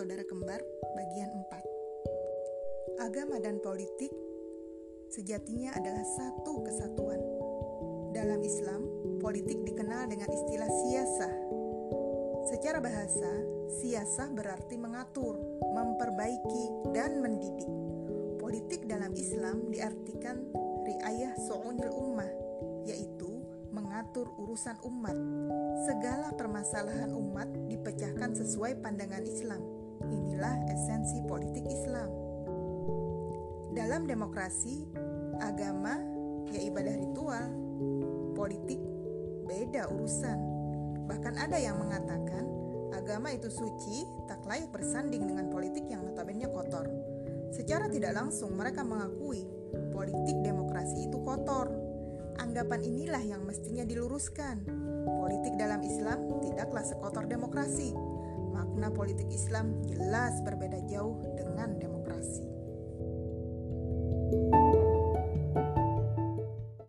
[0.00, 0.64] Saudara Kembar
[0.96, 3.04] bagian 4.
[3.04, 4.08] Agama dan politik
[5.12, 7.20] sejatinya adalah satu kesatuan.
[8.16, 8.80] Dalam Islam,
[9.20, 11.34] politik dikenal dengan istilah siasah.
[12.48, 13.28] Secara bahasa,
[13.76, 15.36] siasah berarti mengatur,
[15.68, 17.68] memperbaiki, dan mendidik.
[18.40, 20.48] Politik dalam Islam diartikan
[20.80, 22.32] riayah so'unil ummah,
[22.88, 23.28] yaitu
[23.68, 25.16] mengatur urusan umat.
[25.84, 29.79] Segala permasalahan umat dipecahkan sesuai pandangan Islam
[33.90, 34.86] Dalam demokrasi,
[35.42, 35.98] agama
[36.46, 37.50] ya ibadah ritual,
[38.38, 38.78] politik
[39.50, 40.38] beda urusan.
[41.10, 42.46] Bahkan ada yang mengatakan
[42.94, 46.86] agama itu suci, tak layak bersanding dengan politik yang notabene kotor.
[47.50, 49.42] Secara tidak langsung mereka mengakui
[49.90, 51.74] politik demokrasi itu kotor.
[52.38, 54.70] Anggapan inilah yang mestinya diluruskan.
[55.18, 57.90] Politik dalam Islam tidaklah sekotor demokrasi.
[58.54, 61.18] Makna politik Islam jelas berbeda jauh